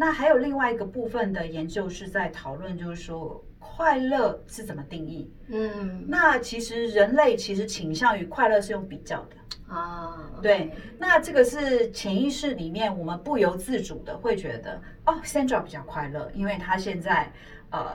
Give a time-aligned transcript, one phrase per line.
[0.00, 5.30] 那还有另外一个部分的研究是在讨论，就是说快乐是怎么定义？
[5.48, 9.36] 嗯那其实人类其实倾向于快乐是用比较的。
[9.68, 17.30] 啊，对，那这个是潜意识里面我们不由自主的会觉得，哦，Sandra 比较快乐，因为他现在
[17.68, 17.92] 呃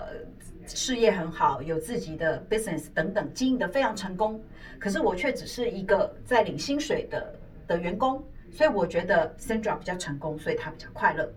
[0.68, 4.40] 事业很好，有自己的 business 等等，经营的非常成功。
[4.78, 7.34] 可是我却只是一个在领薪水的
[7.66, 11.28] 的员工，所以我觉得 Sandra 比较成功，所以他比较快乐。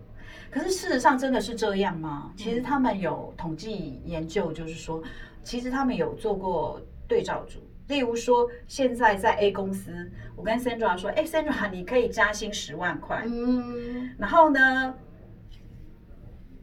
[0.51, 2.31] 可是事实上真的是这样吗？
[2.35, 5.01] 其实他们有统计研究，就是说，
[5.43, 7.59] 其实他们有做过对照组。
[7.87, 13.23] 例如说，现在在 A 公司，我跟 Sandra 说：“哎，Sandra，你可以加薪十万块。
[13.25, 14.93] 嗯然后呢，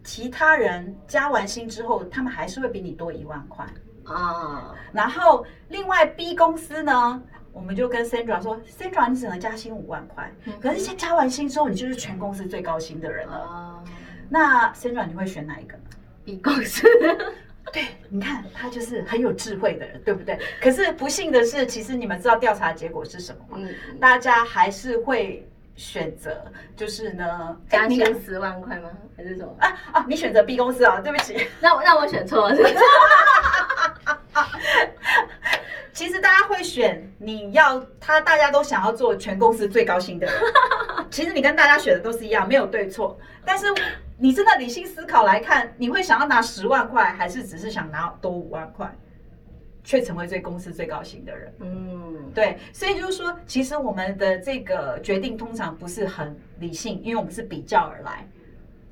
[0.05, 3.67] 其他人加完薪之后，他们还是会比你多一万块。
[4.05, 7.21] 啊，然后另外 B 公司呢，
[7.57, 10.31] 我们就跟 Sandra 说：“Sandra，你只能加薪五万块。
[10.61, 13.35] 可是先加完薪之后，你就是全公司最高薪的人了。
[13.35, 13.83] 啊
[14.29, 15.75] 那 Sandra，你会选哪一个
[16.23, 16.87] ？，B 公司，
[17.73, 20.39] 对，你看他就是很有智慧的人，对不对？
[20.61, 23.67] 可是不幸的是，其实你们知道调查结果是什么吗？
[23.67, 26.45] 嗯，大家还是会选择，
[26.77, 28.91] 就是呢，哎加薪十万块吗？
[29.17, 29.55] 还是什么？
[29.61, 31.47] 啊啊，你选择 B 公司啊，对不起。
[31.61, 32.57] 那我让我选错了？
[35.97, 40.35] 其实大家会选你要他，大家都想要做全公司最高薪的人。
[41.11, 43.19] 其实你跟大家选的都是一样，没有对错。
[43.47, 43.65] 但是
[44.19, 48.95] 你真的理性思考来看，你会想要拿十万块，还是只是想拿多五万块，
[49.83, 51.55] 却成为最公司最高薪的人？
[51.61, 58.29] 嗯，对，所以就是说，其实我们的这个决定通常不是很理性，因为我们是比较而来。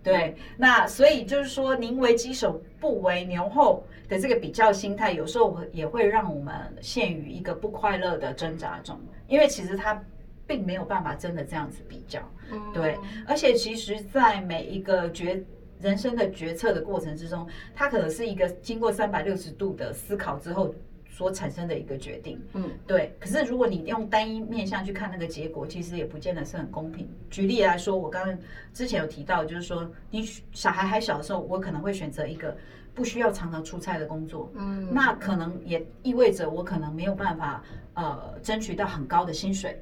[0.05, 9.99] 对，那所以就是说，宁为鸡首不为牛后的这个比较心态，有时候也会让我们陷于一个不快乐的挣扎中，因为其实它
[10.47, 12.21] 并没有办法真的这样子比较。
[12.53, 15.43] 嗯对，而且其实，在每一个决
[15.81, 20.75] 人生的决策的过程之中，它可能是一个经过三百六十度的思考之后
[21.15, 22.41] 所产生的一个决定。
[22.55, 27.09] 嗯对，可是如果你用单一面向去看那个结果，其实也不见得是很公平。
[27.31, 28.37] 举例来说，我刚刚
[28.73, 32.57] 之前有提到，就是说你小孩还小的时候，我可能会选择一个
[32.95, 37.63] 不需要常常出差的工作，嗯，那可能也意味着我可能没有办法
[37.95, 39.81] 呃争取到很高的薪水。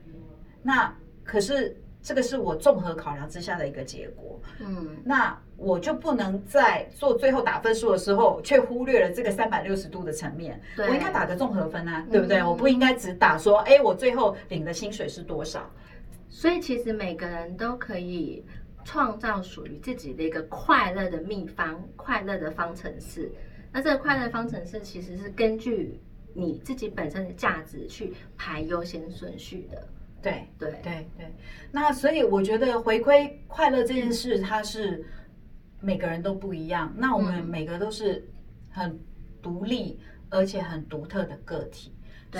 [0.62, 0.94] 那
[1.24, 4.40] 可是这个是我综合考量之下的一个结果。
[4.60, 10.60] 嗯那我就不能在做最后打分数的时候，却忽略了这个三百六十度的层面。
[10.76, 12.38] 我应该打个综合分啊，对不对？
[12.40, 15.70] 嗯我不应该只打说，哎，我最后领的薪水是多少？
[16.28, 18.44] 所以其实每个人都可以
[18.84, 23.30] 创造属于自己的一个快乐的秘方、快乐的方程式。
[23.70, 26.00] 那这个快乐方程式其实是根据
[26.34, 29.86] 你自己本身的价值去排优先顺序的。
[30.22, 31.26] 对对，对对。
[31.70, 35.04] 那所以我觉得回归快乐这件事，它是
[35.80, 36.92] 每个人都不一样。
[36.96, 38.26] 那我们嗯每个都是
[38.70, 38.98] 很
[39.42, 39.98] 独立
[40.30, 41.92] 而且很独特的个体。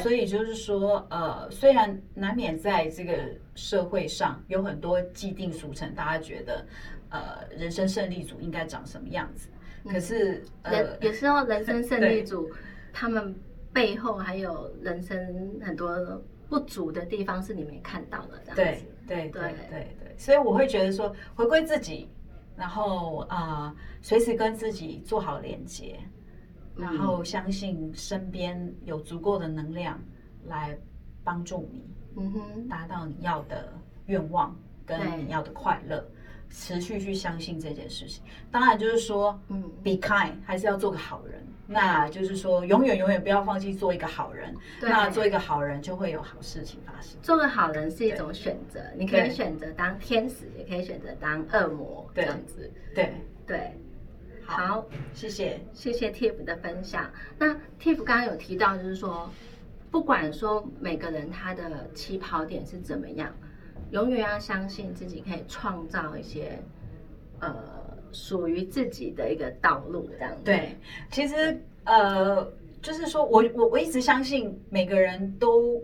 [0.03, 3.15] 所以就是说，呃，虽然难免在这个
[3.55, 6.67] 社会上有很多既定俗成，大家觉得，
[7.11, 9.51] 呃，人生胜利组应该长什么样子，
[9.85, 12.51] 可是，呃，有时候人生胜利 对组，
[12.91, 13.37] 他们
[13.71, 15.95] 背后还有人生很多
[16.53, 18.85] 不足的地方是你没看到的，这样对子。
[19.07, 19.97] 对对对对。
[19.99, 22.07] 对，所以我会觉得说，回归自己，
[22.55, 25.99] 然后啊、呃随时跟自己做好连接，
[26.77, 26.99] 然嗯。
[26.99, 29.99] 后相信身边有足够的能量
[30.45, 30.77] 来
[31.25, 33.73] 帮助你嗯哼，达到你要的
[34.07, 36.05] 愿望跟你要的快乐，
[36.53, 38.23] 持续去相信这件事情。
[38.51, 41.45] 当然就是说嗯，，be kind，还是要做个好人。
[41.65, 44.55] 那就是说，永远永远不要放弃做一个好人。
[44.79, 47.17] 对那做一个好人，就会有好事情发生。
[47.23, 52.71] 做个好人是一种选择，你可以对选择当天使，也可以选择当恶魔，这对样子。
[52.95, 53.15] 对，
[53.47, 53.73] 对，
[54.45, 55.59] 好，好，谢谢。
[55.73, 57.11] 谢谢 Tiff 的分享。
[57.39, 59.31] 那 Tiff 刚刚有提到，就是说，
[59.91, 63.35] 不管说每个人他的起跑点是怎么样，
[63.91, 66.59] 永远要相信自己可以创造一些
[67.41, 67.55] 呃
[68.13, 70.43] 属于自己的一个道路，这样子。
[70.45, 70.77] 对，
[71.11, 72.47] 其实呃，
[72.81, 75.83] 就是说我我我一直相信每个人都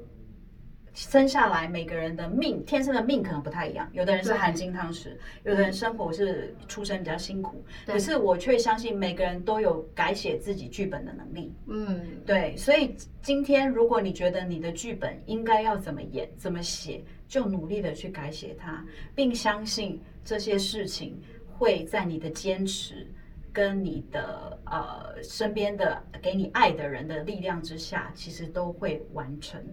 [0.99, 5.13] 生下来，每个人的命天生的命可能不太一样，有的人是含金汤匙，
[5.45, 11.55] 有的人生活是出生比较辛苦，可是我却相信每个人都有改写自己剧本的能力。
[11.69, 18.85] 嗯，对，所以今天如果你觉得你的剧本应该要怎么演、怎么写，就努力的去改写它，
[19.15, 21.17] 并相信这些事情
[21.47, 23.07] 会在你的坚持
[23.53, 29.65] 跟你的呃身边的给你爱的人的力量之下，其实都会完成。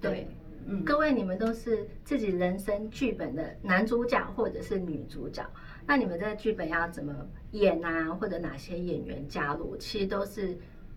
[0.00, 0.26] 对。
[0.66, 5.44] 嗯，各位，你们都是自己人生剧本的男主角或者是女主角。
[5.86, 7.14] 那你们这个剧本要怎么
[7.50, 10.56] 演啊，或者哪些演员加入，其实都是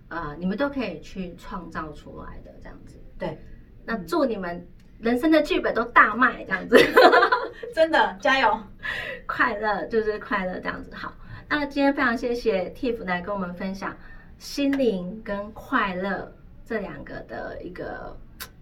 [0.10, 2.96] 呃，你们都可以去创造出来的这样子。
[3.18, 3.38] 对，
[3.84, 4.66] 那祝你们
[5.00, 6.78] 人生的剧本都大卖，这样子，
[7.74, 8.60] 真的加油！
[9.26, 10.94] 快乐就是快乐这样子。
[10.94, 11.14] 好，
[11.50, 13.98] 那今天非常谢谢 Tiff 来跟我们分享
[14.38, 16.32] 心灵跟快乐
[16.64, 18.16] 这两个的一个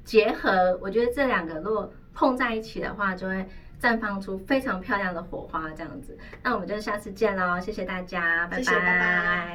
[0.03, 0.77] 结合。
[0.81, 3.45] 我觉得这两个如果碰在一起的话，就会
[3.81, 6.17] 绽放出非常漂亮的火花，这样子。
[6.41, 9.47] 那我们就下次见喽，谢谢大家，拜谢谢拜拜